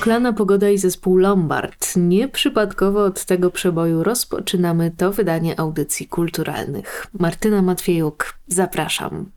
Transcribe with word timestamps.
Szklana 0.00 0.32
pogoda 0.32 0.70
i 0.70 0.78
zespół 0.78 1.16
Lombard. 1.16 1.96
Nieprzypadkowo 1.96 3.04
od 3.04 3.24
tego 3.24 3.50
przeboju 3.50 4.02
rozpoczynamy 4.02 4.90
to 4.96 5.12
wydanie 5.12 5.60
audycji 5.60 6.08
kulturalnych. 6.08 7.06
Martyna 7.18 7.62
Matwiejuk, 7.62 8.34
zapraszam. 8.48 9.30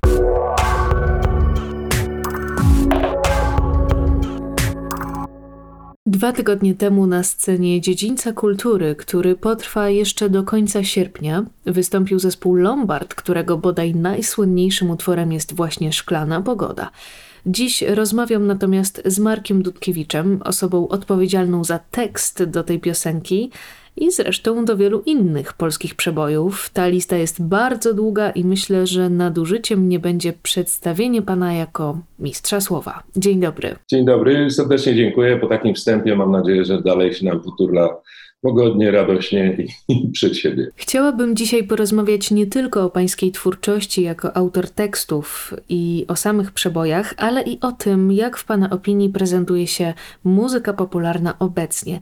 Dwa 6.06 6.32
tygodnie 6.32 6.76
temu 6.76 7.08
na 7.08 7.24
scenie 7.24 7.82
Dziedzińca 7.82 8.34
Kultury, 8.34 8.96
który 8.96 9.36
potrwa 9.36 9.90
jeszcze 9.90 10.30
do 10.30 10.44
końca 10.44 10.84
sierpnia, 10.84 11.46
wystąpił 11.66 12.20
zespół 12.20 12.56
Lombard, 12.56 13.16
którego 13.16 13.58
bodaj 13.58 13.96
najsłynniejszym 13.96 14.90
utworem 14.90 15.32
jest 15.32 15.56
właśnie 15.56 15.94
Szklana 15.94 16.42
Pogoda. 16.42 16.92
Dziś 17.46 17.82
rozmawiam 17.82 18.48
natomiast 18.48 19.02
z 19.06 19.20
Markiem 19.20 19.64
Dudkiewiczem, 19.64 20.40
osobą 20.46 20.88
odpowiedzialną 20.88 21.64
za 21.64 21.80
tekst 21.92 22.44
do 22.44 22.64
tej 22.64 22.80
piosenki 22.80 23.52
i 23.98 24.12
zresztą 24.12 24.66
do 24.66 24.78
wielu 24.78 25.02
innych 25.06 25.54
polskich 25.54 25.96
przebojów. 25.96 26.70
Ta 26.74 26.88
lista 26.88 27.18
jest 27.18 27.44
bardzo 27.44 27.94
długa 27.94 28.32
i 28.32 28.44
myślę, 28.44 28.88
że 28.88 29.10
nadużyciem 29.10 29.90
nie 29.90 30.00
będzie 30.00 30.34
przedstawienie 30.44 31.22
pana 31.22 31.54
jako 31.54 31.98
mistrza 32.20 32.62
słowa. 32.62 33.04
Dzień 33.16 33.40
dobry. 33.40 33.76
Dzień 33.92 34.06
dobry, 34.06 34.52
serdecznie 34.52 34.96
dziękuję. 34.96 35.38
Po 35.38 35.48
takim 35.48 35.74
wstępie 35.74 36.16
mam 36.16 36.32
nadzieję, 36.32 36.66
że 36.66 36.82
dalej 36.82 37.14
się 37.14 37.26
nam 37.26 37.40
poturla 37.40 37.90
pogodnie, 38.44 38.92
radośnie 38.92 39.58
i, 39.58 39.94
i 39.94 40.12
przed 40.12 40.38
siebie. 40.38 40.68
Chciałabym 40.76 41.36
dzisiaj 41.36 41.64
porozmawiać 41.64 42.32
nie 42.32 42.48
tylko 42.48 42.84
o 42.84 42.90
pańskiej 42.90 43.32
twórczości 43.32 44.02
jako 44.02 44.38
autor 44.38 44.70
tekstów 44.70 45.54
i 45.70 46.06
o 46.08 46.16
samych 46.16 46.52
przebojach, 46.52 47.14
ale 47.18 47.44
i 47.44 47.60
o 47.62 47.72
tym, 47.72 48.12
jak 48.12 48.38
w 48.38 48.46
pana 48.46 48.70
opinii 48.70 49.10
prezentuje 49.10 49.68
się 49.68 49.94
muzyka 50.24 50.74
popularna 50.74 51.40
obecnie. 51.40 52.00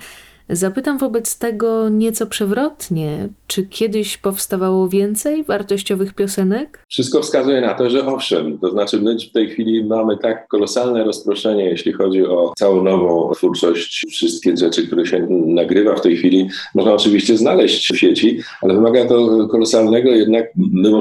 Zapytam 0.53 0.97
wobec 0.97 1.37
tego 1.37 1.89
nieco 1.89 2.27
przewrotnie, 2.27 3.29
czy 3.47 3.65
kiedyś 3.65 4.17
powstawało 4.17 4.89
więcej 4.89 5.43
wartościowych 5.43 6.13
piosenek? 6.13 6.85
Wszystko 6.89 7.21
wskazuje 7.21 7.61
na 7.61 7.73
to, 7.73 7.89
że 7.89 8.05
owszem, 8.05 8.59
to 8.59 8.71
znaczy 8.71 9.01
my 9.01 9.15
w 9.19 9.31
tej 9.31 9.49
chwili 9.49 9.83
mamy 9.85 10.17
tak 10.17 10.47
kolosalne 10.47 11.03
rozproszenie, 11.03 11.65
jeśli 11.65 11.93
chodzi 11.93 12.25
o 12.25 12.53
całą 12.57 12.83
nową 12.83 13.31
twórczość, 13.35 14.05
wszystkie 14.09 14.57
rzeczy, 14.57 14.87
które 14.87 15.05
się 15.05 15.27
nagrywa 15.29 15.95
w 15.95 16.01
tej 16.01 16.17
chwili, 16.17 16.49
można 16.75 16.93
oczywiście 16.93 17.37
znaleźć 17.37 17.93
w 17.93 17.97
sieci, 17.97 18.39
ale 18.61 18.73
wymaga 18.73 19.05
to 19.05 19.47
kolosalnego 19.47 20.09
jednak 20.09 20.45
mimo 20.55 20.99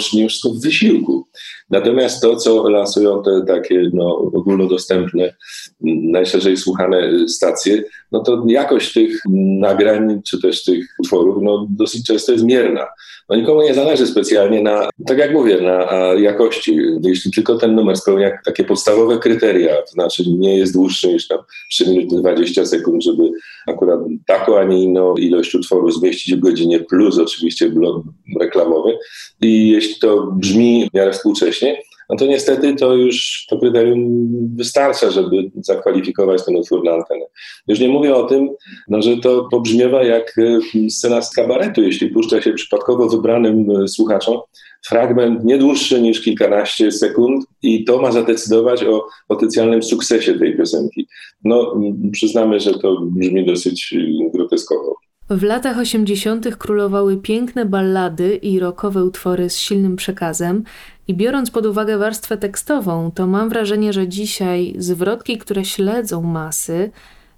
wysiłku. 0.62 1.27
Natomiast 1.70 2.23
to, 2.23 2.37
co 2.37 2.69
lansują 2.69 3.23
te 3.23 3.42
takie 3.47 3.91
no, 3.92 4.17
ogólnodostępne, 4.17 5.35
najszerzej 6.03 6.57
słuchane 6.57 7.29
stacje, 7.29 7.83
no 8.12 8.20
to 8.20 8.45
jakość 8.48 8.92
tych 8.92 9.20
nagrań, 9.60 10.22
czy 10.22 10.42
też 10.42 10.64
tych 10.64 10.84
utworów, 10.98 11.36
no 11.42 11.66
dosyć 11.70 12.06
często 12.06 12.33
jest 12.33 12.44
mierna. 12.44 12.86
No 13.28 13.36
nikomu 13.36 13.62
nie 13.62 13.74
zależy 13.74 14.06
specjalnie 14.06 14.62
na, 14.62 14.91
tak 15.06 15.19
jak 15.19 15.33
mówię, 15.33 15.60
na 15.60 15.88
jakości. 16.19 16.78
Jeśli 17.02 17.33
tylko 17.33 17.58
ten 17.58 17.74
numer 17.74 17.96
spełnia 17.96 18.30
takie 18.44 18.64
podstawowe 18.64 19.18
kryteria, 19.18 19.77
to 19.77 19.92
znaczy 19.92 20.24
nie 20.38 20.58
jest 20.58 20.72
dłuższy 20.72 21.12
niż 21.12 21.28
tam 21.28 21.38
3 21.70 21.90
minuty 21.90 22.17
20 22.17 22.67
sekund, 22.67 23.05
żeby 23.05 23.23
akurat 23.67 24.00
taką, 24.27 24.58
a 24.58 24.64
nie 24.64 24.83
inną 24.83 25.14
ilość 25.14 25.55
utworu 25.55 25.90
zmieścić 25.90 26.34
w 26.34 26.40
godzinie, 26.40 26.80
plus 26.80 27.18
oczywiście 27.18 27.68
blok 27.68 28.02
reklamowy. 28.40 28.98
I 29.40 29.68
jeśli 29.68 29.95
to 30.00 30.27
brzmi 30.33 30.89
w 30.90 30.96
miarę 30.96 31.12
współcześnie, 31.12 31.77
no 32.11 32.17
to 32.17 32.27
niestety 32.27 32.75
to 32.75 32.95
już 32.95 33.47
to 33.48 33.59
kryterium 33.59 34.29
wystarcza, 34.57 35.11
żeby 35.11 35.51
zakwalifikować 35.55 36.45
ten 36.45 36.57
utwór 36.57 36.85
na 36.85 36.93
antenę. 36.93 37.25
Już 37.69 37.81
nie 37.81 37.89
mówię 37.89 38.15
o 38.15 38.23
tym, 38.23 38.48
no, 38.89 39.03
że 39.03 39.17
to 39.17 39.48
pobrzmiewa 39.51 40.03
jak 40.03 40.35
e, 40.39 40.91
scena 40.91 41.23
z 41.23 41.35
kabaretu, 41.35 41.83
jeśli 41.83 42.11
puszcza 42.11 42.43
się 42.43 42.53
przypadkowo 42.53 43.09
wybranym 43.09 43.71
e, 43.71 43.89
słuchaczom 43.89 44.39
fragment 44.87 45.45
nie 45.45 45.59
dłuższy 45.59 46.03
niż 46.03 46.21
kilkanaście 46.21 46.93
sekund 46.93 47.45
i 47.63 47.85
to 47.85 48.03
ma 48.03 48.13
zadecydować 48.13 48.85
o 48.85 49.07
potencjalnym 49.29 49.83
sukcesie 49.83 50.39
tej 50.39 50.57
piosenki. 50.57 51.09
No, 51.45 51.81
przyznamy, 52.13 52.61
że 52.61 52.79
to 52.79 53.01
brzmi 53.01 53.47
dosyć 53.47 53.95
e, 53.98 54.31
groteskowo. 54.35 54.97
W 55.30 55.42
latach 55.42 55.79
80. 55.79 56.57
królowały 56.57 57.17
piękne 57.17 57.64
ballady 57.67 58.36
i 58.36 58.61
rockowe 58.61 59.05
utwory 59.05 59.51
z 59.51 59.57
silnym 59.57 59.96
przekazem, 59.96 60.64
i 61.08 61.14
biorąc 61.14 61.51
pod 61.51 61.67
uwagę 61.67 61.98
warstwę 61.98 62.36
tekstową, 62.36 63.11
to 63.11 63.27
mam 63.27 63.48
wrażenie, 63.48 63.92
że 63.92 64.08
dzisiaj 64.08 64.74
zwrotki, 64.79 65.39
które 65.39 65.64
śledzą 65.64 66.23
masy, 66.23 66.91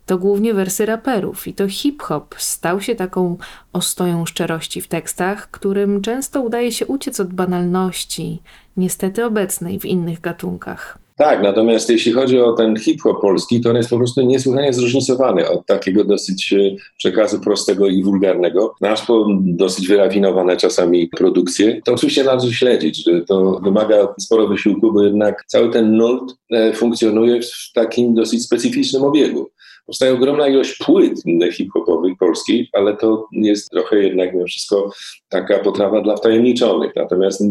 to 0.06 0.18
głównie 0.18 0.54
wersy 0.54 0.86
raperów 0.86 1.48
i 1.48 1.54
to 1.54 1.68
hip-hop 1.68 2.34
stał 2.38 2.80
się 2.80 2.94
taką 2.94 3.36
ostoją 3.72 4.26
szczerości 4.26 4.80
w 4.80 4.88
tekstach, 4.88 5.50
którym 5.50 6.00
często 6.00 6.40
udaje 6.40 6.72
się 6.72 6.86
uciec 6.86 7.20
od 7.20 7.34
banalności, 7.34 8.42
niestety 8.76 9.24
obecnej 9.24 9.80
w 9.80 9.84
innych 9.84 10.20
gatunkach. 10.20 11.01
Tak, 11.16 11.42
natomiast 11.42 11.90
jeśli 11.90 12.12
chodzi 12.12 12.40
o 12.40 12.52
ten 12.52 12.76
hip-hop 12.76 13.20
polski, 13.20 13.60
to 13.60 13.70
on 13.70 13.76
jest 13.76 13.90
po 13.90 13.98
prostu 13.98 14.22
niesłychanie 14.22 14.72
zróżnicowany 14.72 15.48
od 15.48 15.66
takiego 15.66 16.04
dosyć 16.04 16.52
e, 16.52 16.56
przekazu 16.98 17.40
prostego 17.40 17.88
i 17.88 18.02
wulgarnego, 18.02 18.74
aż 18.80 19.06
po 19.06 19.26
dosyć 19.40 19.88
wyrafinowane 19.88 20.56
czasami 20.56 21.08
produkcje. 21.08 21.80
To 21.84 21.92
oczywiście 21.92 22.24
należy 22.24 22.54
śledzić, 22.54 23.04
że 23.04 23.20
to 23.20 23.60
wymaga 23.62 24.14
sporo 24.20 24.48
wysiłku, 24.48 24.92
bo 24.92 25.02
jednak 25.02 25.44
cały 25.46 25.70
ten 25.70 25.96
nurt 25.96 26.34
e, 26.50 26.72
funkcjonuje 26.72 27.42
w 27.42 27.72
takim 27.74 28.14
dosyć 28.14 28.44
specyficznym 28.44 29.04
obiegu. 29.04 29.50
Powstaje 29.92 30.12
ogromna 30.12 30.48
ilość 30.48 30.78
płyt 30.78 31.22
hip-hopowych 31.52 32.18
polskich, 32.18 32.68
ale 32.72 32.96
to 32.96 33.28
jest 33.32 33.70
trochę 33.70 33.98
jednak 33.98 34.32
mimo 34.32 34.46
wszystko 34.46 34.90
taka 35.28 35.58
potrawa 35.58 36.00
dla 36.00 36.16
wtajemniczonych. 36.16 36.92
Natomiast 36.96 37.44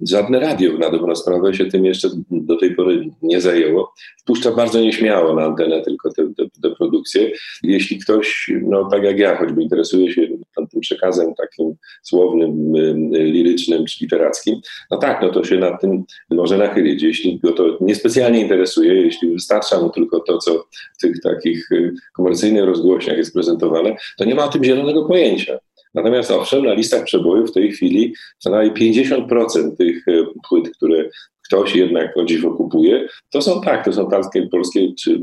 żadne 0.00 0.40
radio 0.40 0.78
na 0.78 0.90
dobrą 0.90 1.16
sprawę 1.16 1.54
się 1.54 1.66
tym 1.66 1.84
jeszcze 1.84 2.08
do 2.30 2.56
tej 2.56 2.74
pory 2.74 3.10
nie 3.22 3.40
zajęło. 3.40 3.94
Wpuszcza 4.20 4.52
bardzo 4.52 4.80
nieśmiało 4.80 5.34
na 5.34 5.42
antenę 5.42 5.82
tylko 5.82 6.12
te, 6.12 6.22
te, 6.36 6.44
te 6.62 6.70
produkcje. 6.70 7.30
Jeśli 7.62 7.98
ktoś, 7.98 8.50
no 8.62 8.88
tak 8.90 9.02
jak 9.02 9.18
ja, 9.18 9.36
choćby 9.36 9.62
interesuje 9.62 10.12
się 10.12 10.28
tym 10.70 10.80
przekazem 10.80 11.34
takim 11.34 11.74
słownym, 12.02 12.72
lirycznym 13.12 13.86
czy 13.86 14.04
literackim, 14.04 14.60
no 14.90 14.98
tak, 14.98 15.22
no 15.22 15.28
to 15.28 15.44
się 15.44 15.56
nad 15.56 15.80
tym 15.80 16.04
może 16.30 16.58
nachylić. 16.58 17.02
Jeśli 17.02 17.38
go 17.38 17.52
to 17.52 17.78
niespecjalnie 17.80 18.40
interesuje, 18.40 18.94
jeśli 18.94 19.32
wystarcza 19.32 19.80
mu 19.80 19.90
tylko 19.90 20.20
to, 20.20 20.38
co 20.38 20.64
w 20.98 21.00
tych 21.00 21.20
takich 21.20 21.68
komercyjnych 22.12 22.64
rozgłośniach 22.64 23.16
jest 23.16 23.34
prezentowane, 23.34 23.96
to 24.16 24.24
nie 24.24 24.34
ma 24.34 24.44
o 24.44 24.48
tym 24.48 24.64
zielonego 24.64 25.04
pojęcia. 25.04 25.58
Natomiast 25.94 26.30
owszem, 26.30 26.64
na 26.64 26.72
listach 26.72 27.04
przebojów 27.04 27.50
w 27.50 27.54
tej 27.54 27.72
chwili 27.72 28.14
co 28.38 28.50
najmniej 28.50 28.92
50% 28.92 29.76
tych 29.76 30.08
y, 30.08 30.26
płyt, 30.48 30.70
które 30.76 31.08
ktoś 31.48 31.76
jednak 31.76 32.16
o 32.16 32.24
dziwo 32.24 32.50
kupuje, 32.50 33.08
to 33.30 33.42
są 33.42 33.60
tak, 33.60 33.84
to 33.84 33.92
są 33.92 34.08
takie 34.08 34.46
polskie, 34.46 34.94
czy 34.98 35.20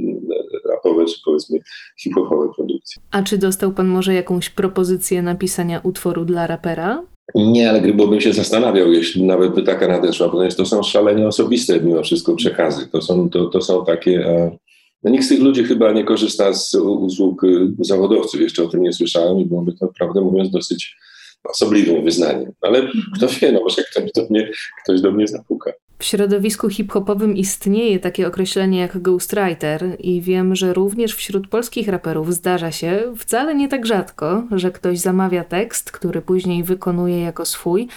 rapowe, 0.70 1.06
czy 1.06 1.16
powiedzmy 1.26 1.60
hip-hopowe 2.00 2.50
produkcje. 2.56 3.02
A 3.12 3.24
czy 3.24 3.38
dostał 3.38 3.72
pan 3.72 3.88
może 3.88 4.14
jakąś 4.14 4.50
propozycję 4.50 5.22
napisania 5.22 5.80
utworu 5.84 6.26
dla 6.26 6.48
rapera? 6.48 7.04
Nie, 7.36 7.70
ale 7.70 7.82
gdybym 7.82 8.22
się 8.22 8.34
zastanawiał, 8.34 8.92
jeśli 8.92 9.24
nawet 9.24 9.56
by 9.56 9.64
taka 9.64 9.88
nadeszła, 9.88 10.30
ponieważ 10.30 10.56
to 10.56 10.66
są 10.66 10.84
szalenie 10.84 11.28
osobiste 11.28 11.80
mimo 11.80 12.04
wszystko 12.04 12.36
przekazy. 12.36 12.88
To 12.92 13.02
są, 13.02 13.30
to, 13.30 13.46
to 13.46 13.62
są 13.62 13.86
takie... 13.86 14.26
E, 14.26 14.58
no 15.04 15.12
nikt 15.12 15.26
z 15.26 15.30
tych 15.30 15.40
ludzi 15.40 15.64
chyba 15.64 15.92
nie 15.92 16.04
korzysta 16.04 16.54
z 16.54 16.76
usług 16.76 17.44
y, 17.44 17.68
zawodowców. 17.80 18.42
Jeszcze 18.42 18.64
o 18.64 18.68
tym 18.68 18.84
nie 18.84 18.94
słyszałem 18.94 19.40
i 19.40 19.46
byłoby 19.46 19.74
to, 19.74 19.88
prawdę 19.88 20.22
mówiąc, 20.22 20.50
dosyć 20.50 20.96
osobliwym 21.44 22.04
wyznaniem. 22.04 22.52
Ale 22.62 22.88
kto 23.16 23.28
wie, 23.28 23.52
no 23.52 23.60
może 23.60 23.84
ktoś 23.92 24.12
do 24.16 24.28
mnie, 24.30 24.52
ktoś 24.84 25.02
do 25.02 25.12
mnie 25.12 25.28
zapuka. 25.28 25.72
W 26.00 26.04
środowisku 26.04 26.70
hip-hopowym 26.70 27.38
istnieje 27.38 28.00
takie 28.00 28.28
określenie 28.28 28.80
jak 28.80 29.02
ghostwriter 29.02 29.98
i 30.00 30.22
wiem, 30.22 30.56
że 30.56 30.74
również 30.74 31.16
wśród 31.16 31.48
polskich 31.48 31.88
raperów 31.88 32.34
zdarza 32.34 32.72
się, 32.72 33.04
wcale 33.18 33.56
nie 33.56 33.68
tak 33.68 33.86
rzadko, 33.86 34.44
że 34.52 34.72
ktoś 34.72 35.00
zamawia 35.00 35.44
tekst, 35.44 35.92
który 35.92 36.22
później 36.22 36.64
wykonuje 36.64 37.22
jako 37.22 37.46
swój, 37.46 37.88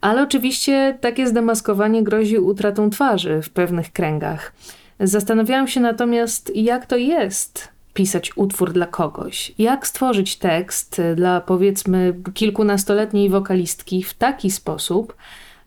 ale 0.00 0.22
oczywiście 0.22 0.98
takie 1.00 1.26
zdemaskowanie 1.26 2.02
grozi 2.02 2.38
utratą 2.38 2.90
twarzy 2.90 3.42
w 3.42 3.50
pewnych 3.50 3.92
kręgach. 3.92 4.52
Zastanawiałam 5.00 5.68
się 5.68 5.80
natomiast, 5.80 6.52
jak 6.56 6.86
to 6.86 6.96
jest 6.96 7.68
pisać 7.94 8.36
utwór 8.36 8.72
dla 8.72 8.86
kogoś. 8.86 9.52
Jak 9.58 9.86
stworzyć 9.86 10.36
tekst 10.36 11.02
dla 11.16 11.40
powiedzmy 11.40 12.14
kilkunastoletniej 12.34 13.30
wokalistki 13.30 14.02
w 14.02 14.14
taki 14.14 14.50
sposób, 14.50 15.14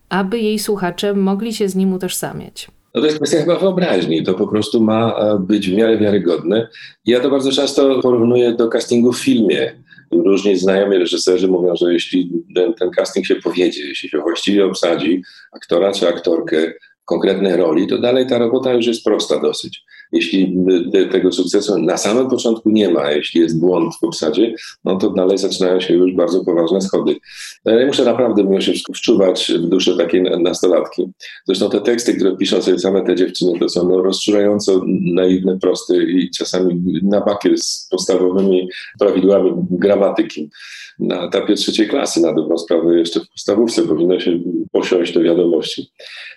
aby 0.08 0.38
jej 0.38 0.58
słuchacze 0.58 1.14
mogli 1.14 1.54
się 1.54 1.68
z 1.68 1.74
nim 1.74 1.92
utożsamiać? 1.92 2.68
No 2.94 3.00
to 3.00 3.06
jest 3.06 3.18
kwestia 3.18 3.38
chyba 3.38 3.58
wyobraźni. 3.58 4.22
To 4.22 4.34
po 4.34 4.46
prostu 4.46 4.80
ma 4.80 5.12
e, 5.12 5.38
być 5.38 5.70
w 5.70 5.76
miarę 5.76 5.98
wiarygodne. 5.98 6.68
Ja 7.04 7.20
to 7.20 7.30
bardzo 7.30 7.52
często 7.52 8.00
porównuję 8.00 8.52
do 8.52 8.68
castingu 8.68 9.12
w 9.12 9.18
filmie. 9.18 9.72
Różni 10.10 10.56
znajomi 10.56 10.98
reżyserzy 10.98 11.48
mówią, 11.48 11.76
że 11.76 11.92
jeśli 11.92 12.30
ten, 12.54 12.74
ten 12.74 12.90
casting 12.90 13.26
się 13.26 13.36
powiedzie, 13.36 13.80
jeśli 13.80 14.08
się 14.08 14.18
właściwie 14.18 14.66
obsadzi 14.66 15.22
aktora 15.52 15.92
czy 15.92 16.08
aktorkę 16.08 16.72
konkretnej 17.04 17.56
roli, 17.56 17.86
to 17.86 17.98
dalej 17.98 18.26
ta 18.26 18.38
robota 18.38 18.72
już 18.72 18.86
jest 18.86 19.04
prosta 19.04 19.40
dosyć. 19.40 19.84
Jeśli 20.12 20.56
te, 20.92 21.06
tego 21.06 21.32
sukcesu 21.32 21.78
na 21.78 21.96
samym 21.96 22.28
początku 22.28 22.70
nie 22.70 22.88
ma, 22.88 23.10
jeśli 23.10 23.40
jest 23.40 23.60
błąd 23.60 23.94
w 24.00 24.04
obsadzie, 24.04 24.54
no 24.84 24.96
to 24.96 25.10
dalej 25.10 25.38
zaczynają 25.38 25.80
się 25.80 25.94
już 25.94 26.12
bardzo 26.12 26.44
poważne 26.44 26.80
schody. 26.80 27.16
Ja 27.64 27.86
muszę 27.86 28.04
naprawdę 28.04 28.44
mimo 28.44 28.60
się 28.60 28.72
wczuwać 28.96 29.52
w 29.58 29.66
duszę 29.66 29.96
takiej 29.96 30.22
nastolatki. 30.22 31.04
Zresztą 31.46 31.70
te 31.70 31.80
teksty, 31.80 32.14
które 32.14 32.36
piszą 32.36 32.62
sobie 32.62 32.78
same 32.78 33.02
te 33.02 33.14
dziewczyny, 33.14 33.58
to 33.58 33.68
są 33.68 33.88
no, 33.88 34.02
rozczulająco 34.02 34.82
naiwne, 35.14 35.58
proste 35.60 35.96
i 35.96 36.30
czasami 36.30 37.00
na 37.02 37.20
bakier 37.20 37.58
z 37.58 37.88
podstawowymi 37.90 38.68
prawidłami 38.98 39.52
gramatyki. 39.70 40.50
Na 40.98 41.26
etapie 41.26 41.54
trzeciej 41.54 41.88
klasy, 41.88 42.20
na 42.20 42.34
dobrą 42.34 42.58
sprawę, 42.58 42.98
jeszcze 42.98 43.20
w 43.20 43.28
podstawówce 43.28 43.82
powinno 43.82 44.20
się 44.20 44.38
posiąść 44.72 45.12
do 45.12 45.22
wiadomości. 45.22 45.90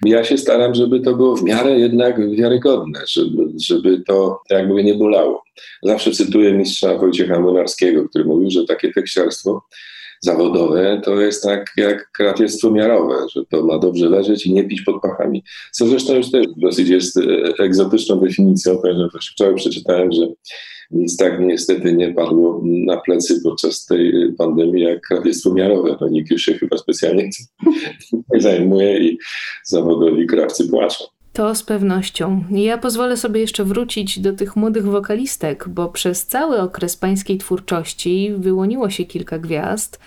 Ja 0.06 0.24
się 0.24 0.38
staram, 0.38 0.76
żeby 0.76 1.00
to 1.00 1.16
było 1.16 1.36
w 1.36 1.44
miarę 1.44 1.80
jednak 1.80 2.36
wiarygodne, 2.36 3.00
żeby, 3.08 3.59
żeby 3.66 4.02
to 4.08 4.42
jakby 4.50 4.84
nie 4.84 4.94
bolało. 4.94 5.44
Zawsze 5.84 6.12
cytuję 6.12 6.54
mistrza 6.54 6.98
Wojciecha 6.98 7.40
Młynarskiego, 7.40 8.10
który 8.10 8.26
mówił, 8.26 8.52
że 8.52 8.66
takie 8.66 8.94
tekściarstwo 8.94 9.62
zawodowe 10.22 11.02
to 11.04 11.22
jest 11.22 11.44
tak 11.44 11.72
jak 11.78 12.12
krawiectwo 12.12 12.72
miarowe, 12.72 13.16
że 13.36 13.46
to 13.46 13.66
ma 13.66 13.80
dobrze 13.80 14.10
leżeć 14.10 14.46
i 14.46 14.54
nie 14.54 14.64
pić 14.64 14.82
pod 14.82 15.02
pachami. 15.02 15.44
Co 15.72 15.88
zresztą 15.88 16.16
już 16.16 16.32
też 16.32 16.46
dosyć 16.58 16.90
jest 16.90 17.18
e, 17.18 17.22
egzotyczną 17.60 18.20
definicją, 18.20 18.78
ponieważ 18.78 19.32
wczoraj 19.32 19.56
przeczytałem, 19.56 20.12
że 20.12 20.28
nic 20.92 21.18
tak 21.18 21.40
niestety 21.40 21.94
nie 21.94 22.14
padło 22.14 22.62
na 22.64 22.98
plecy 22.98 23.42
podczas 23.44 23.86
tej 23.86 24.34
pandemii 24.38 24.84
jak 24.84 25.02
krawiectwo 25.02 25.54
miarowe. 25.54 25.98
No 26.02 26.08
nikt 26.08 26.32
już 26.32 26.42
się 26.42 26.54
chyba 26.54 26.78
specjalnie 26.78 27.30
nie 28.34 28.42
zajmuje 28.42 29.00
i 29.00 29.18
zawodowi 29.64 30.28
krawcy 30.28 30.68
płaczą. 30.68 31.04
To 31.40 31.56
z 31.56 31.64
pewnością. 31.64 32.44
Ja 32.52 32.78
pozwolę 32.78 33.18
sobie 33.18 33.42
jeszcze 33.42 33.64
wrócić 33.64 34.20
do 34.20 34.34
tych 34.34 34.56
młodych 34.56 34.86
wokalistek, 34.86 35.70
bo 35.70 35.90
przez 35.90 36.26
cały 36.26 36.62
okres 36.62 36.98
pańskiej 36.98 37.38
twórczości 37.38 38.32
wyłoniło 38.38 38.90
się 38.90 39.06
kilka 39.06 39.40
gwiazd. 39.40 40.00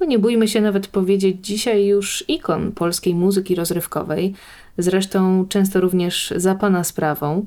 No 0.00 0.06
nie 0.06 0.18
bójmy 0.18 0.48
się 0.48 0.60
nawet 0.60 0.86
powiedzieć 0.86 1.46
dzisiaj 1.46 1.86
już 1.86 2.24
ikon 2.28 2.72
polskiej 2.72 3.14
muzyki 3.14 3.54
rozrywkowej, 3.54 4.34
zresztą 4.78 5.46
często 5.48 5.80
również 5.80 6.34
za 6.36 6.54
pana 6.54 6.84
sprawą. 6.84 7.44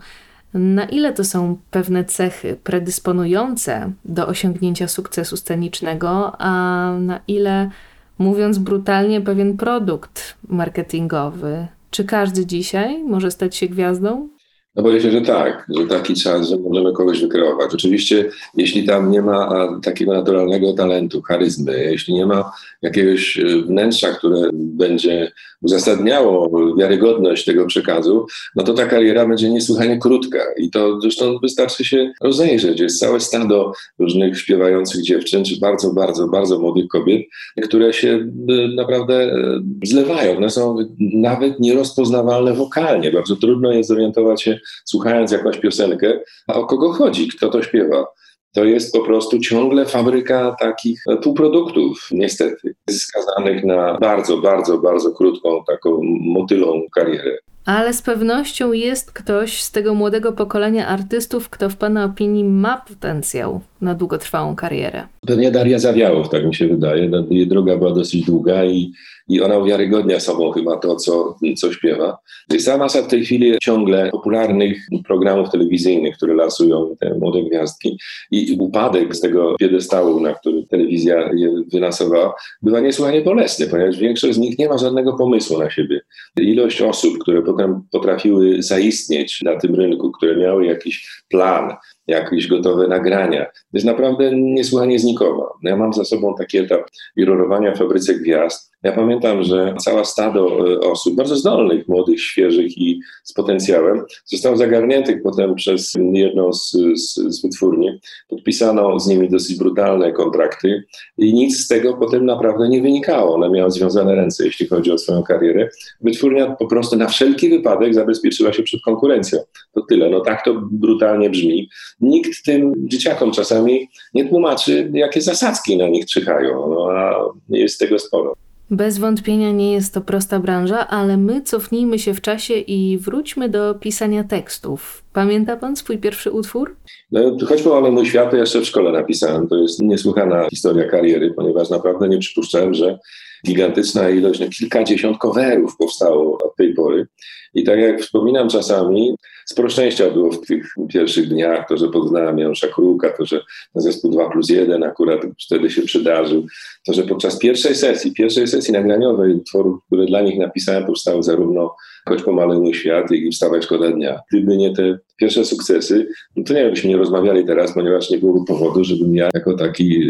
Na 0.54 0.86
ile 0.86 1.14
to 1.14 1.24
są 1.24 1.58
pewne 1.72 2.06
cechy 2.06 2.58
predysponujące 2.64 3.92
do 4.06 4.28
osiągnięcia 4.28 4.88
sukcesu 4.88 5.38
scenicznego, 5.38 6.42
a 6.42 6.92
na 7.00 7.20
ile, 7.28 7.70
mówiąc 8.18 8.58
brutalnie, 8.58 9.22
pewien 9.22 9.58
produkt 9.58 10.36
marketingowy, 10.48 11.68
czy 11.92 12.06
każdy 12.06 12.46
dzisiaj 12.46 13.04
może 13.04 13.32
stać 13.32 13.56
się 13.56 13.68
gwiazdą? 13.68 14.30
No 14.78 14.84
boję 14.84 15.02
się, 15.02 15.12
że 15.12 15.22
tak, 15.22 15.68
że 15.78 15.86
taki 15.86 16.14
czas, 16.14 16.50
że 16.50 16.58
możemy 16.58 16.94
kogoś 16.94 17.22
wykreować. 17.22 17.74
Oczywiście, 17.74 18.26
jeśli 18.58 18.84
tam 18.84 19.12
nie 19.12 19.22
ma 19.22 19.68
takiego 19.84 20.14
naturalnego 20.14 20.74
talentu, 20.74 21.22
charyzmy, 21.22 21.84
jeśli 21.92 22.14
nie 22.14 22.26
ma 22.26 22.52
jakiegoś 22.82 23.40
e, 23.40 23.62
wnętrza, 23.62 24.08
które 24.08 24.50
będzie 24.54 25.32
uzasadniało 25.62 26.50
wiarygodność 26.78 27.46
tego 27.46 27.66
przekazu, 27.66 28.26
no 28.56 28.64
to 28.64 28.74
ta 28.74 28.86
kariera 28.86 29.28
będzie 29.28 29.50
niesłychanie 29.50 29.98
krótka. 30.00 30.40
I 30.58 30.70
to 30.70 31.02
zresztą 31.02 31.40
wystarczy 31.40 31.86
się 31.86 32.12
rozejrzeć. 32.22 32.80
Jest 32.80 33.00
całe 33.00 33.20
stado 33.20 33.74
różnych 34.00 34.40
śpiewających 34.40 35.04
dziewczyn, 35.04 35.44
czy 35.44 35.60
bardzo, 35.60 35.94
bardzo, 35.94 36.28
bardzo 36.28 36.60
młodych 36.60 36.88
kobiet, 36.88 37.22
które 37.64 37.94
się 37.94 38.28
e, 38.50 38.76
naprawdę 38.76 39.16
e, 39.16 39.60
zlewają. 39.84 40.38
One 40.38 40.50
są 40.50 40.78
nawet 41.14 41.60
nierozpoznawalne 41.60 42.54
wokalnie. 42.54 43.12
Bardzo 43.12 43.36
trudno 43.36 43.72
jest 43.72 43.90
zorientować 43.90 44.42
się, 44.42 44.60
słuchając 44.86 45.32
jakąś 45.32 45.58
piosenkę, 45.58 46.20
a 46.48 46.54
o 46.54 46.66
kogo 46.66 46.92
chodzi, 46.94 47.28
kto 47.28 47.50
to 47.50 47.64
śpiewa. 47.64 48.06
To 48.54 48.66
jest 48.66 48.94
po 48.94 49.04
prostu 49.04 49.40
ciągle 49.40 49.86
fabryka 49.86 50.56
takich 50.60 51.04
półproduktów, 51.24 52.08
niestety, 52.12 52.76
skazanych 52.90 53.64
na 53.64 53.98
bardzo, 54.02 54.38
bardzo, 54.38 54.78
bardzo 54.78 55.12
krótką, 55.12 55.64
taką 55.68 56.00
motylą 56.22 56.82
karierę. 56.96 57.38
Ale 57.66 57.94
z 57.94 58.02
pewnością 58.02 58.72
jest 58.72 59.12
ktoś 59.12 59.64
z 59.64 59.72
tego 59.72 59.94
młodego 59.94 60.32
pokolenia 60.34 60.88
artystów, 60.88 61.50
kto 61.50 61.70
w 61.70 61.76
Pana 61.76 62.06
opinii 62.06 62.44
ma 62.44 62.78
potencjał 62.88 63.62
na 63.82 63.96
długotrwałą 63.96 64.56
karierę. 64.56 65.08
Pewnie 65.28 65.52
Daria 65.52 65.80
Zawiałow, 65.80 66.30
tak 66.30 66.46
mi 66.46 66.56
się 66.56 66.68
wydaje. 66.68 67.12
Jej 67.30 67.48
droga 67.48 67.78
była 67.78 67.94
dosyć 67.94 68.26
długa 68.26 68.66
i 68.66 68.92
i 69.30 69.42
ona 69.42 69.58
uwiarygodnia 69.58 70.20
sobą 70.20 70.52
chyba 70.52 70.78
to, 70.78 70.96
co, 70.96 71.36
co 71.58 71.74
śpiewa. 71.74 72.18
Jest 72.52 72.66
cała 72.66 72.78
masa 72.78 73.02
w 73.02 73.08
tej 73.08 73.26
chwili 73.26 73.58
ciągle 73.62 74.10
popularnych 74.12 74.78
programów 75.06 75.50
telewizyjnych, 75.50 76.18
które 76.18 76.36
lansują 76.36 76.96
te 77.00 77.14
młode 77.14 77.44
gwiazdki 77.44 77.98
i 78.32 78.58
upadek 78.60 79.16
z 79.16 79.22
tego 79.22 79.56
piedestału, 79.60 80.20
na 80.20 80.34
który 80.34 80.68
telewizja 80.68 81.30
je 81.36 81.64
wylansowała, 81.74 82.34
bywa 82.62 82.80
niesłychanie 82.80 83.22
bolesny, 83.22 83.68
ponieważ 83.68 83.98
większość 83.98 84.36
z 84.36 84.38
nich 84.38 84.60
nie 84.60 84.70
ma 84.70 84.78
żadnego 84.78 85.14
pomysłu 85.14 85.60
na 85.60 85.70
siebie. 85.70 86.02
Ilość 86.40 86.82
osób, 86.82 87.18
które 87.20 87.42
potem 87.42 87.82
potrafiły 87.92 88.64
zaistnieć 88.64 89.42
na 89.42 89.56
tym 89.56 89.76
rynku, 89.76 90.12
które 90.12 90.38
miały 90.38 90.66
jakiś 90.66 91.24
plan, 91.30 91.74
jakieś 92.08 92.48
gotowe 92.48 92.88
nagrania. 92.88 93.46
jest 93.74 93.86
naprawdę 93.86 94.32
niesłychanie 94.36 95.00
znikowa. 95.00 95.54
Ja 95.64 95.78
mam 95.78 95.94
za 95.94 96.06
sobą 96.06 96.36
taki 96.38 96.58
etap 96.58 96.82
wirorowania 97.18 97.72
w 97.72 97.78
fabryce 97.78 98.14
gwiazd. 98.14 98.72
Ja 98.88 98.94
pamiętam, 98.94 99.44
że 99.44 99.76
cała 99.80 100.06
stado 100.06 100.72
e, 100.74 100.80
osób, 100.80 101.16
bardzo 101.16 101.36
zdolnych, 101.36 101.88
młodych, 101.88 102.22
świeżych 102.22 102.78
i 102.78 103.00
z 103.24 103.34
potencjałem, 103.34 104.04
zostało 104.26 104.58
zagarniętych 104.58 105.24
potem 105.24 105.56
przez 105.56 105.94
jedną 106.14 106.54
z, 106.54 106.72
z, 106.96 107.14
z 107.16 107.42
wytwórni. 107.42 108.00
Podpisano 108.30 109.00
z 109.00 109.08
nimi 109.08 109.30
dosyć 109.30 109.58
brutalne 109.58 110.12
kontrakty 110.12 110.84
i 111.18 111.34
nic 111.34 111.58
z 111.58 111.68
tego 111.68 111.94
potem 111.94 112.26
naprawdę 112.26 112.70
nie 112.70 112.82
wynikało. 112.82 113.36
One 113.36 113.50
miały 113.50 113.72
związane 113.72 114.16
ręce, 114.16 114.46
jeśli 114.46 114.68
chodzi 114.68 114.92
o 114.92 114.98
swoją 114.98 115.24
karierę. 115.24 115.70
Wytwórnia 116.02 116.56
po 116.56 116.68
prostu 116.68 116.96
na 116.96 117.08
wszelki 117.08 117.50
wypadek 117.50 117.94
zabezpieczyła 117.94 118.54
się 118.54 118.64
przed 118.64 118.82
konkurencją. 118.82 119.40
To 119.74 119.82
tyle. 119.82 120.10
No 120.10 120.20
tak 120.20 120.46
to 120.46 120.54
brutalnie 120.72 121.30
brzmi 121.30 121.70
nikt 122.02 122.46
tym 122.46 122.74
dzieciakom 122.78 123.32
czasami 123.32 123.90
nie 124.14 124.30
tłumaczy, 124.30 124.92
jakie 124.94 125.22
zasadzki 125.22 125.78
na 125.78 125.88
nich 125.88 126.06
czyhają, 126.06 126.70
no, 126.70 126.92
a 126.92 127.16
jest 127.50 127.80
tego 127.80 128.00
sporo. 128.00 128.47
Bez 128.72 128.98
wątpienia 128.98 129.52
nie 129.52 129.72
jest 129.72 129.94
to 129.94 130.02
prosta 130.02 130.40
branża, 130.40 130.88
ale 130.88 131.18
my 131.18 131.42
cofnijmy 131.42 132.00
się 132.00 132.14
w 132.14 132.22
czasie 132.22 132.54
i 132.54 132.98
wróćmy 132.98 133.50
do 133.50 133.76
pisania 133.76 134.24
tekstów. 134.24 135.04
Pamięta 135.14 135.58
pan 135.58 135.76
swój 135.76 135.98
pierwszy 135.98 136.32
utwór? 136.32 136.76
No, 137.12 137.22
choć 137.48 137.62
po 137.62 137.92
mój 137.92 138.06
świat, 138.06 138.32
to 138.32 138.38
jeszcze 138.38 138.62
w 138.62 138.66
szkole 138.66 138.92
napisałem. 138.92 139.48
To 139.48 139.56
jest 139.56 139.82
niesłychana 139.82 140.50
historia 140.50 140.90
kariery, 140.90 141.34
ponieważ 141.36 141.70
naprawdę 141.70 142.10
nie 142.10 142.20
przypuszczałem, 142.20 142.74
że 142.74 143.00
gigantyczna 143.46 144.10
ilość, 144.10 144.40
no 144.40 144.48
kilkadziesiąt 144.50 145.18
coverów 145.18 145.78
powstało 145.78 146.38
od 146.44 146.56
tej 146.56 146.74
pory. 146.74 147.08
I 147.54 147.64
tak 147.64 147.80
jak 147.80 148.02
wspominam 148.02 148.50
czasami, 148.50 149.16
sporo 149.46 149.70
szczęścia 149.70 150.10
było 150.10 150.32
w 150.32 150.46
tych 150.46 150.74
pierwszych 150.90 151.28
dniach, 151.30 151.68
to, 151.68 151.78
że 151.78 151.88
poznałem 151.88 152.40
Janusza 152.40 152.68
Kruka, 152.68 153.10
to, 153.18 153.26
że 153.26 153.42
zespół 153.76 154.12
2 154.12 154.30
plus 154.30 154.50
1 154.50 154.84
akurat 154.84 155.22
wtedy 155.46 155.70
się 155.70 155.82
przydarzył, 155.82 156.46
to, 156.88 156.94
że 156.94 157.04
podczas 157.04 157.40
pierwszej 157.40 157.76
sesji, 157.76 158.14
pierwszej 158.14 158.48
sesji 158.48 158.74
nagraniowej 158.74 159.34
utworów, 159.34 159.80
które 159.88 160.06
dla 160.06 160.22
nich 160.22 160.40
napisałem, 160.40 160.86
powstały 160.86 161.24
zarówno 161.24 161.76
Choć 162.08 162.24
pomaluj 162.24 162.60
mój 162.60 162.74
świat 162.74 163.12
i 163.12 163.32
Wstawaj 163.32 163.62
szkoda 163.62 163.92
dnia. 163.92 164.20
Gdyby 164.32 164.58
nie 164.58 164.74
te 164.76 165.00
pierwsze 165.18 165.46
sukcesy, 165.46 166.10
no 166.36 166.44
to 166.44 166.54
nie 166.54 166.70
byśmy 166.70 166.90
nie 166.90 166.98
rozmawiali 166.98 167.46
teraz, 167.46 167.74
ponieważ 167.74 168.10
nie 168.10 168.18
byłoby 168.18 168.46
powodu, 168.46 168.84
żebym 168.84 169.16
ja 169.16 169.30
jako 169.34 169.54
taki 169.54 170.10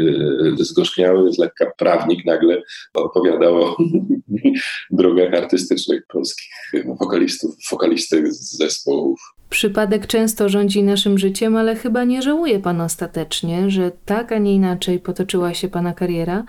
e, 0.59 0.63
zgorzkniały, 0.63 1.33
z 1.33 1.37
lekka 1.37 1.71
prawnik 1.77 2.25
nagle 2.25 2.61
opowiadał 2.93 3.63
o 3.63 3.77
drogach 4.91 5.33
artystycznych 5.33 6.01
polskich 6.07 6.49
wokalistów, 6.99 7.55
wokalistek 7.71 8.33
zespołów. 8.33 9.19
Przypadek 9.49 10.07
często 10.07 10.49
rządzi 10.49 10.83
naszym 10.83 11.17
życiem, 11.17 11.55
ale 11.55 11.75
chyba 11.75 12.03
nie 12.03 12.21
żałuje 12.21 12.59
pan 12.59 12.81
ostatecznie, 12.81 13.69
że 13.69 13.91
tak, 14.05 14.31
a 14.31 14.37
nie 14.37 14.55
inaczej 14.55 14.99
potoczyła 14.99 15.53
się 15.53 15.67
pana 15.67 15.93
kariera. 15.93 16.43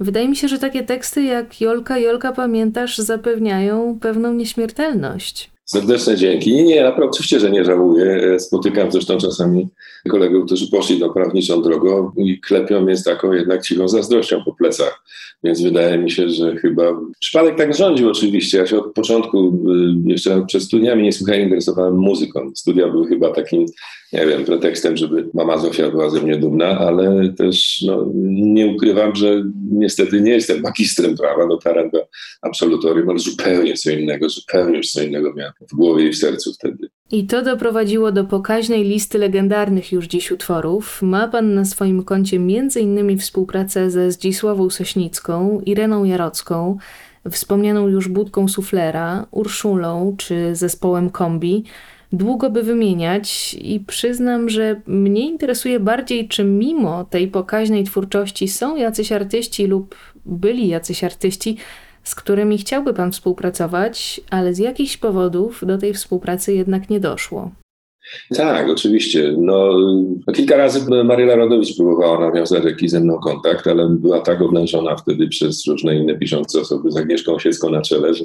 Wydaje 0.00 0.28
mi 0.28 0.36
się, 0.36 0.48
że 0.48 0.58
takie 0.58 0.82
teksty 0.82 1.22
jak 1.22 1.60
Jolka, 1.60 1.98
Jolka, 1.98 2.32
pamiętasz, 2.32 2.98
zapewniają 2.98 3.98
pewną 4.00 4.32
nieśmiertelność. 4.32 5.53
Serdeczne 5.64 6.16
dzięki. 6.16 6.64
Nie, 6.64 6.82
naprawdę 6.82 7.10
oczywiście, 7.10 7.40
że 7.40 7.50
nie 7.50 7.64
żałuję. 7.64 8.40
Spotykam 8.40 8.92
zresztą 8.92 9.18
czasami 9.18 9.68
kolegów, 10.08 10.46
którzy 10.46 10.70
poszli 10.70 11.00
tą 11.00 11.12
prawniczą 11.12 11.62
drogą 11.62 12.10
i 12.16 12.40
klepią 12.40 12.80
mnie 12.80 12.96
z 12.96 13.04
taką 13.04 13.32
jednak 13.32 13.62
cichą 13.62 13.88
zazdrością 13.88 14.44
po 14.44 14.54
plecach. 14.54 15.04
Więc 15.44 15.62
wydaje 15.62 15.98
mi 15.98 16.10
się, 16.10 16.28
że 16.28 16.56
chyba 16.56 16.82
przypadek 17.20 17.56
tak 17.58 17.74
rządził 17.74 18.08
oczywiście. 18.08 18.58
Ja 18.58 18.66
się 18.66 18.78
od 18.78 18.94
początku, 18.94 19.38
y, 20.06 20.10
jeszcze 20.10 20.46
przed 20.46 20.62
studiami 20.62 21.02
niesłychanie 21.02 21.42
interesowałem 21.42 21.94
muzyką. 21.94 22.50
Studia 22.54 22.88
były 22.88 23.08
chyba 23.08 23.32
takim, 23.32 23.66
nie 24.14 24.26
wiem, 24.26 24.44
pretekstem, 24.44 24.96
żeby 24.96 25.28
mama 25.34 25.58
Zofia 25.58 25.90
była 25.90 26.10
ze 26.10 26.22
mnie 26.22 26.36
dumna, 26.36 26.78
ale 26.78 27.28
też 27.28 27.84
no, 27.86 28.10
nie 28.24 28.66
ukrywam, 28.66 29.14
że 29.14 29.44
niestety 29.70 30.20
nie 30.20 30.30
jestem 30.30 30.60
magistrem 30.60 31.16
prawa, 31.16 31.46
dotarłem 31.46 31.90
do 31.90 32.08
absolutorium, 32.42 33.10
ale 33.10 33.18
zupełnie 33.18 33.74
co 33.74 33.90
innego, 33.90 34.28
zupełnie 34.28 34.80
co 34.80 35.02
innego 35.02 35.32
miałem 35.36 35.52
w 35.72 35.76
głowie 35.76 36.08
i 36.08 36.12
w 36.12 36.16
sercu 36.16 36.52
wtedy. 36.52 36.88
I 37.12 37.26
to 37.26 37.42
doprowadziło 37.42 38.12
do 38.12 38.24
pokaźnej 38.24 38.84
listy 38.84 39.18
legendarnych 39.18 39.92
już 39.92 40.06
dziś 40.06 40.32
utworów. 40.32 41.02
Ma 41.02 41.28
pan 41.28 41.54
na 41.54 41.64
swoim 41.64 42.02
koncie 42.02 42.36
m.in. 42.36 43.18
współpracę 43.18 43.90
ze 43.90 44.10
Zdzisławą 44.10 44.70
Sośnicką, 44.70 45.60
Ireną 45.66 46.04
Jarocką, 46.04 46.76
wspomnianą 47.30 47.88
już 47.88 48.08
Budką 48.08 48.48
Suflera, 48.48 49.26
Urszulą 49.30 50.14
czy 50.18 50.54
zespołem 50.56 51.10
Kombi. 51.10 51.64
Długo 52.14 52.50
by 52.50 52.62
wymieniać 52.62 53.54
i 53.54 53.80
przyznam, 53.80 54.48
że 54.48 54.80
mnie 54.86 55.28
interesuje 55.28 55.80
bardziej, 55.80 56.28
czy 56.28 56.44
mimo 56.44 57.04
tej 57.04 57.28
pokaźnej 57.28 57.84
twórczości 57.84 58.48
są 58.48 58.76
jacyś 58.76 59.12
artyści 59.12 59.66
lub 59.66 59.94
byli 60.26 60.68
jacyś 60.68 61.04
artyści, 61.04 61.56
z 62.04 62.14
którymi 62.14 62.58
chciałby 62.58 62.94
Pan 62.94 63.12
współpracować, 63.12 64.20
ale 64.30 64.54
z 64.54 64.58
jakichś 64.58 64.96
powodów 64.96 65.66
do 65.66 65.78
tej 65.78 65.94
współpracy 65.94 66.54
jednak 66.54 66.90
nie 66.90 67.00
doszło. 67.00 67.50
Tak, 68.34 68.70
oczywiście. 68.70 69.34
No, 69.38 69.72
kilka 70.34 70.56
razy 70.56 71.04
Maryla 71.04 71.36
Rodowicz 71.36 71.76
próbowała 71.76 72.20
nawiązać 72.30 72.64
jakiś 72.64 72.90
ze 72.90 73.00
mną 73.00 73.18
kontakt, 73.18 73.66
ale 73.66 73.88
była 73.88 74.20
tak 74.20 74.42
oblężona 74.42 74.96
wtedy 74.96 75.28
przez 75.28 75.66
różne 75.66 75.96
inne 75.96 76.18
piszące 76.18 76.60
osoby 76.60 76.90
z 76.90 76.96
Agnieszką 76.96 77.34
Osiecką 77.34 77.70
na 77.70 77.82
czele, 77.82 78.14
że 78.14 78.24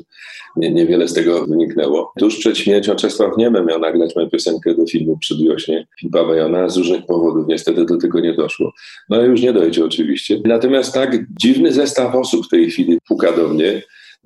nie, 0.55 0.71
niewiele 0.71 1.07
z 1.07 1.13
tego 1.13 1.45
wyniknęło. 1.45 2.13
Tuż 2.19 2.37
przed 2.37 2.57
śmiercią 2.57 2.95
Czesław 2.95 3.37
Niemem 3.37 3.65
miał 3.65 3.79
nagrać 3.79 4.15
moją 4.15 4.29
piosenkę 4.29 4.75
do 4.75 4.85
filmu 4.85 5.17
Przedwiośnie 5.17 5.87
Filipa 5.99 6.23
Bajona 6.23 6.69
z 6.69 6.77
różnych 6.77 7.05
powodów. 7.05 7.47
Niestety 7.47 7.85
do 7.85 7.97
tego 7.97 8.19
nie 8.19 8.33
doszło. 8.33 8.73
No 9.09 9.21
już 9.21 9.41
nie 9.41 9.53
dojdzie 9.53 9.85
oczywiście. 9.85 10.41
Natomiast 10.45 10.93
tak 10.93 11.17
dziwny 11.41 11.71
zestaw 11.71 12.15
osób 12.15 12.45
w 12.45 12.49
tej 12.49 12.69
chwili 12.69 12.97
puka 13.07 13.31
do 13.31 13.47
mnie, 13.47 13.81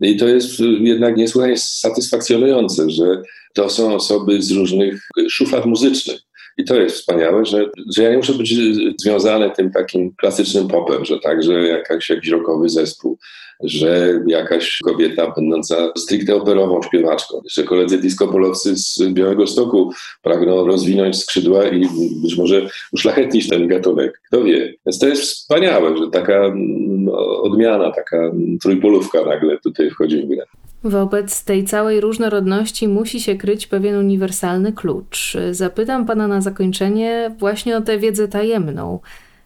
i 0.09 0.17
to 0.17 0.27
jest 0.27 0.59
jednak 0.79 1.17
niesłychanie 1.17 1.57
satysfakcjonujące, 1.57 2.89
że 2.89 3.21
to 3.53 3.69
są 3.69 3.95
osoby 3.95 4.41
z 4.41 4.51
różnych 4.51 5.09
szuflad 5.29 5.65
muzycznych. 5.65 6.21
I 6.57 6.63
to 6.63 6.75
jest 6.75 6.95
wspaniałe, 6.95 7.45
że, 7.45 7.69
że 7.95 8.03
ja 8.03 8.11
nie 8.11 8.17
muszę 8.17 8.33
być 8.33 8.55
związany 8.97 9.51
tym 9.51 9.71
takim 9.71 10.15
klasycznym 10.15 10.67
popem, 10.67 11.05
że 11.05 11.19
także 11.19 11.53
jakaś, 11.53 12.09
jakiś 12.09 12.29
rockowy 12.29 12.69
zespół, 12.69 13.17
że 13.63 14.19
jakaś 14.27 14.79
kobieta 14.83 15.31
będąca 15.31 15.91
stricte 15.97 16.35
operową 16.35 16.81
śpiewaczką, 16.81 17.41
że 17.51 17.63
koledzy 17.63 17.97
diskopolowcy 17.97 18.75
z 18.75 18.99
Białego 19.13 19.47
Stoku 19.47 19.91
pragną 20.21 20.65
rozwinąć 20.65 21.19
skrzydła 21.19 21.67
i 21.67 21.87
być 22.23 22.37
może 22.37 22.67
uszlachetnić 22.91 23.49
ten 23.49 23.67
gatunek. 23.67 24.21
Kto 24.27 24.43
wie. 24.43 24.73
Więc 24.85 24.99
to 24.99 25.07
jest 25.07 25.21
wspaniałe, 25.21 25.97
że 25.97 26.09
taka 26.11 26.53
no, 26.55 27.41
odmiana, 27.41 27.91
taka 27.91 28.31
trójpolówka 28.61 29.25
nagle 29.25 29.57
tutaj 29.57 29.89
wchodzi 29.89 30.21
w 30.21 30.27
grę. 30.27 30.45
Wobec 30.83 31.43
tej 31.43 31.63
całej 31.63 32.01
różnorodności 32.01 32.87
musi 32.87 33.21
się 33.21 33.35
kryć 33.35 33.67
pewien 33.67 33.95
uniwersalny 33.95 34.73
klucz. 34.73 35.37
Zapytam 35.51 36.05
pana 36.05 36.27
na 36.27 36.41
zakończenie 36.41 37.35
właśnie 37.39 37.77
o 37.77 37.81
tę 37.81 37.97
wiedzę 37.97 38.27
tajemną. 38.27 38.99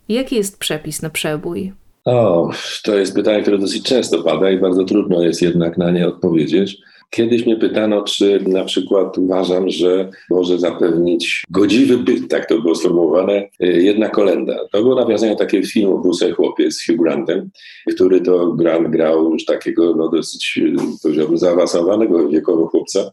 Jaki 0.09 0.35
jest 0.35 0.59
przepis 0.59 1.01
na 1.01 1.09
przebój? 1.09 1.73
O, 2.05 2.49
to 2.83 2.97
jest 2.97 3.15
pytanie, 3.15 3.41
które 3.41 3.57
dosyć 3.57 3.83
często 3.83 4.23
pada 4.23 4.51
i 4.51 4.59
bardzo 4.59 4.83
trudno 4.83 5.21
jest 5.23 5.41
jednak 5.41 5.77
na 5.77 5.91
nie 5.91 6.07
odpowiedzieć. 6.07 6.77
Kiedyś 7.09 7.45
mnie 7.45 7.55
pytano, 7.55 8.03
czy 8.03 8.39
na 8.47 8.63
przykład 8.63 9.17
uważam, 9.17 9.69
że 9.69 10.09
może 10.29 10.59
zapewnić 10.59 11.43
godziwy 11.49 11.97
byt, 11.97 12.29
tak 12.29 12.45
to 12.45 12.61
było 12.61 12.75
sformułowane, 12.75 13.49
jedna 13.59 14.09
kolenda. 14.09 14.55
To 14.71 14.81
było 14.81 14.95
nawiązanie 14.95 15.35
takiego 15.35 15.67
filmu 15.67 16.01
Brusel 16.01 16.33
Chłopiec 16.33 16.73
z 16.73 16.85
Hugh 16.85 16.97
Grantem, 16.97 17.49
który 17.95 18.21
to 18.21 18.51
Grant 18.51 18.87
grał 18.87 19.33
już 19.33 19.45
takiego 19.45 19.95
no, 19.95 20.09
dosyć, 20.09 20.59
powiedziałbym, 21.03 21.37
zaawansowanego 21.37 22.29
wiekowo 22.29 22.67
chłopca 22.67 23.11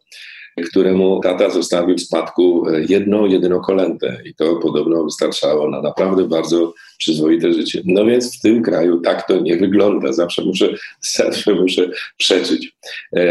któremu 0.63 1.21
tata 1.21 1.51
zostawił 1.51 1.97
w 1.97 2.01
spadku 2.01 2.67
jedną, 2.89 3.27
jedyną 3.27 3.61
kolędę 3.61 4.21
i 4.25 4.35
to 4.35 4.57
podobno 4.57 5.05
wystarczało 5.05 5.71
na 5.71 5.83
naprawdę 5.83 6.29
bardzo 6.29 6.73
przyzwoite 7.05 7.53
życie. 7.53 7.83
No 7.85 8.05
więc 8.05 8.39
w 8.39 8.41
tym 8.41 8.63
kraju 8.63 9.01
tak 9.01 9.29
to 9.29 9.41
nie 9.41 9.57
wygląda. 9.57 10.13
Zawsze 10.13 10.45
muszę, 10.45 10.75
zawsze 11.17 11.55
muszę 11.55 11.91
przeczyć. 12.17 12.77
E, 13.17 13.23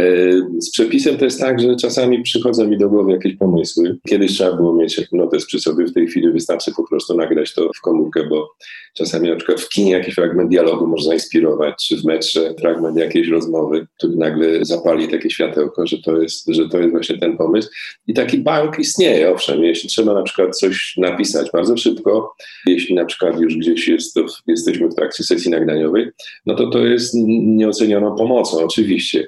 z 0.60 0.72
przepisem 0.72 1.18
to 1.18 1.25
jest 1.25 1.39
tak, 1.39 1.60
że 1.60 1.75
czasami 1.75 2.24
przychodzą 2.24 2.68
mi 2.68 2.77
do 2.77 2.89
głowy 2.89 3.12
jakieś 3.12 3.36
pomysły. 3.36 3.98
Kiedyś 4.08 4.34
trzeba 4.34 4.56
było 4.56 4.75
mieć 4.75 5.01
notes 5.12 5.46
przy 5.46 5.60
sobie, 5.60 5.86
w 5.86 5.94
tej 5.94 6.08
chwili 6.08 6.32
wystarczy 6.32 6.72
po 6.75 6.88
prostu 6.88 7.18
nagrać 7.18 7.53
to 7.53 7.70
w 7.75 7.82
komórkę, 7.82 8.24
bo 8.30 8.56
czasami 8.94 9.30
na 9.30 9.36
przykład 9.36 9.62
w 9.62 9.70
kinie 9.70 9.92
jakiś 9.92 10.16
fragment 10.16 10.50
dialogu 10.50 10.88
może 10.88 11.04
zainspirować, 11.04 11.88
czy 11.88 11.98
w 11.98 12.06
metrze 12.06 12.54
fragment 12.60 12.98
jakiejś 12.98 13.28
rozmowy, 13.28 13.88
który 13.98 14.16
nagle 14.16 14.66
zapali 14.66 15.08
takie 15.08 15.30
światełko, 15.30 15.88
że 15.88 15.98
to 15.98 16.22
jest, 16.22 16.48
że 16.48 16.70
to 16.70 16.78
jest 16.78 16.92
właśnie 16.92 17.18
ten 17.18 17.38
pomysł. 17.38 17.70
I 18.08 18.14
taki 18.14 18.38
bank 18.38 18.80
istnieje, 18.80 19.32
owszem, 19.32 19.64
jeśli 19.64 19.90
trzeba 19.90 20.14
na 20.14 20.24
przykład 20.24 20.58
coś 20.58 20.94
napisać 20.98 21.52
bardzo 21.52 21.78
szybko, 21.78 22.36
jeśli 22.68 22.96
na 22.96 23.06
przykład 23.06 23.40
już 23.40 23.58
gdzieś 23.58 23.88
jest 23.88 24.14
to, 24.14 24.26
jesteśmy 24.48 24.90
w 24.90 24.96
trakcie 24.96 25.24
sesji 25.24 25.52
nagraniowej, 25.52 26.12
no 26.46 26.56
to 26.56 26.70
to 26.70 26.80
jest 26.80 27.14
nieocenioną 27.44 28.16
pomocą, 28.16 28.58
oczywiście. 28.58 29.28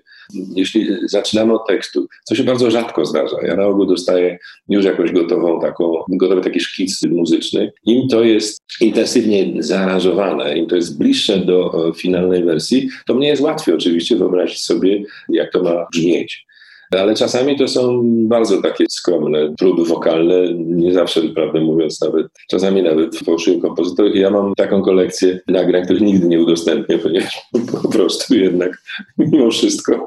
Jeśli 0.56 0.88
zaczynamy 1.06 1.54
od 1.54 1.68
tekstu, 1.68 2.08
co 2.24 2.36
się 2.36 2.44
bardzo 2.44 2.72
rzadko 2.72 3.06
zdarza, 3.06 3.38
ja 3.44 3.56
na 3.56 3.66
ogół 3.66 3.86
dostaję 3.86 4.38
już 4.70 4.86
jakąś 4.86 5.12
gotową 5.12 5.62
taką, 5.62 5.94
gotowy 6.10 6.42
taki 6.42 6.60
szkic 6.60 7.04
muzyczny. 7.04 7.72
Im 7.86 8.08
to 8.08 8.24
jest 8.24 8.62
intensywnie 8.82 9.64
zaaranżowane, 9.64 10.58
im 10.58 10.68
to 10.68 10.76
jest 10.76 10.98
bliższe 10.98 11.38
do 11.38 11.94
finalnej 11.98 12.44
wersji, 12.44 12.90
to 13.06 13.14
mnie 13.14 13.28
jest 13.28 13.42
łatwiej 13.42 13.76
oczywiście 13.76 14.16
wyobrazić 14.16 14.60
sobie, 14.60 15.04
jak 15.30 15.52
to 15.52 15.64
ma 15.64 15.88
brzmieć. 15.92 16.45
Ale 16.92 17.16
czasami 17.16 17.58
to 17.58 17.68
są 17.68 18.02
bardzo 18.28 18.62
takie 18.62 18.86
skromne 18.90 19.54
próby 19.60 19.86
wokalne, 19.86 20.54
nie 20.54 20.94
zawsze, 20.94 21.22
prawdę 21.22 21.60
mówiąc, 21.60 22.02
nawet 22.02 22.28
czasami 22.50 22.84
nawet 22.84 23.18
fałszywy 23.18 23.62
kompozytor. 23.62 24.16
Ja 24.16 24.30
mam 24.30 24.54
taką 24.56 24.82
kolekcję 24.82 25.40
nagrań, 25.48 25.84
których 25.84 26.02
nigdy 26.02 26.28
nie 26.28 26.42
udostępnię, 26.42 26.98
ponieważ 27.04 27.42
po 27.82 27.90
prostu 27.90 28.36
jednak 28.36 28.82
mimo 29.18 29.52
wszystko 29.52 30.06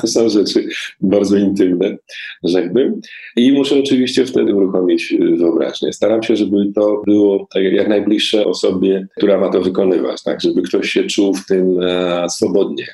to 0.00 0.06
są 0.06 0.28
rzeczy 0.28 0.68
bardzo 1.00 1.36
intymne, 1.36 1.96
rzekłbym. 2.44 3.00
I 3.36 3.52
muszę 3.52 3.78
oczywiście 3.78 4.26
wtedy 4.26 4.54
uruchomić 4.54 5.14
wyobraźnię. 5.38 5.92
Staram 5.92 6.22
się, 6.22 6.36
żeby 6.36 6.72
to 6.74 7.02
było 7.06 7.46
tak 7.54 7.62
jak 7.62 7.88
najbliższe 7.88 8.44
osobie, 8.44 9.06
która 9.16 9.38
ma 9.38 9.48
to 9.48 9.60
wykonywać, 9.60 10.22
tak, 10.22 10.40
żeby 10.40 10.62
ktoś 10.62 10.90
się 10.90 11.04
czuł 11.04 11.34
w 11.34 11.46
tym 11.46 11.80
e, 11.82 12.28
swobodnie, 12.30 12.86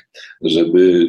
żeby 0.43 1.07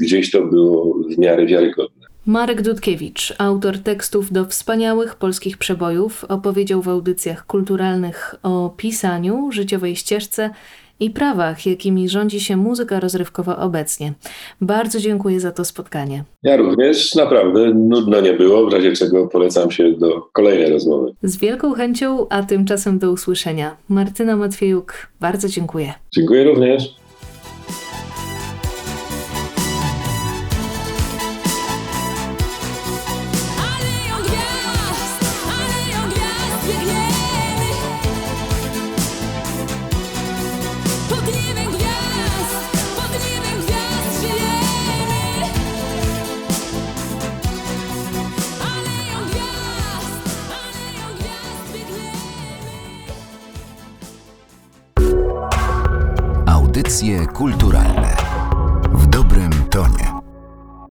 gdzieś 0.00 0.30
to 0.30 0.46
było 0.46 0.98
w 1.14 1.18
miarę 1.18 1.46
wiarygodne. 1.46 2.06
Marek 2.26 2.62
Dudkiewicz, 2.62 3.34
autor 3.38 3.78
tekstów 3.78 4.32
do 4.32 4.44
wspaniałych 4.44 5.14
polskich 5.14 5.58
przebojów, 5.58 6.24
opowiedział 6.24 6.82
w 6.82 6.88
audycjach 6.88 7.46
kulturalnych 7.46 8.34
o 8.42 8.74
pisaniu, 8.76 9.52
życiowej 9.52 9.96
ścieżce 9.96 10.50
i 11.00 11.10
prawach, 11.10 11.66
jakimi 11.66 12.08
rządzi 12.08 12.40
się 12.40 12.56
muzyka 12.56 13.00
rozrywkowa 13.00 13.56
obecnie. 13.56 14.12
Bardzo 14.60 15.00
dziękuję 15.00 15.40
za 15.40 15.52
to 15.52 15.64
spotkanie. 15.64 16.24
Ja 16.42 16.56
również, 16.56 17.14
naprawdę 17.14 17.74
nudno 17.74 18.20
nie 18.20 18.32
było, 18.32 18.70
w 18.70 18.72
razie 18.72 18.92
czego 18.92 19.26
polecam 19.26 19.70
się 19.70 19.92
do 19.92 20.20
kolejnej 20.32 20.70
rozmowy. 20.70 21.12
Z 21.22 21.36
wielką 21.36 21.72
chęcią, 21.72 22.28
a 22.28 22.42
tymczasem 22.42 22.98
do 22.98 23.12
usłyszenia. 23.12 23.76
Martyna 23.88 24.36
Matwiejuk, 24.36 24.94
bardzo 25.20 25.48
dziękuję. 25.48 25.94
Dziękuję 26.14 26.44
również. 26.44 27.01
Audycje 57.34 57.71